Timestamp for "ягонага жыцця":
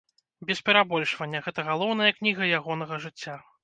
2.61-3.43